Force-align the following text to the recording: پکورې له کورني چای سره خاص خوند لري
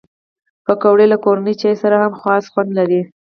پکورې 0.65 1.05
له 1.11 1.17
کورني 1.23 1.53
چای 1.61 1.75
سره 1.81 1.97
خاص 2.21 2.43
خوند 2.51 2.71
لري 2.79 3.01